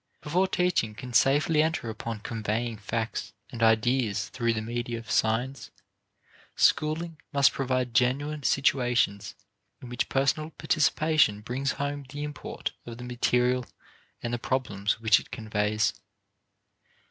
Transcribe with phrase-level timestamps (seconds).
[0.23, 5.69] Before teaching can safely enter upon conveying facts and ideas through the media of signs,
[6.55, 9.35] schooling must provide genuine situations
[9.79, 13.63] in which personal participation brings home the import of the material
[14.23, 15.93] and the problems which it conveys.